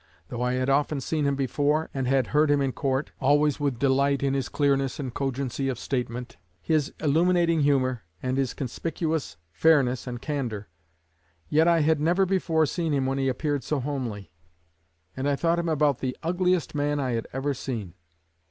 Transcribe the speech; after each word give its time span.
Though 0.29 0.41
I 0.41 0.53
had 0.53 0.67
often 0.67 0.99
seen 0.99 1.25
him 1.25 1.35
before, 1.35 1.91
and 1.93 2.07
had 2.07 2.25
heard 2.33 2.49
him 2.49 2.59
in 2.59 2.71
court 2.71 3.11
always 3.21 3.59
with 3.59 3.77
delight 3.77 4.23
in 4.23 4.33
his 4.33 4.49
clearness 4.49 4.99
and 4.99 5.13
cogency 5.13 5.69
of 5.69 5.77
statement, 5.77 6.37
his 6.59 6.91
illuminating 6.99 7.59
humor, 7.61 8.01
and 8.19 8.35
his 8.35 8.55
conspicuous 8.55 9.37
fairness 9.51 10.07
and 10.07 10.19
candor 10.19 10.69
yet 11.49 11.67
I 11.67 11.81
had 11.81 11.99
never 11.99 12.25
before 12.25 12.65
seen 12.65 12.95
him 12.95 13.05
when 13.05 13.19
he 13.19 13.27
appeared 13.29 13.63
so 13.63 13.79
homely; 13.79 14.31
and 15.15 15.29
I 15.29 15.35
thought 15.35 15.59
him 15.59 15.69
about 15.69 15.99
the 15.99 16.17
ugliest 16.23 16.73
man 16.73 16.99
I 16.99 17.11
had 17.11 17.27
ever 17.31 17.53
seen. 17.53 17.93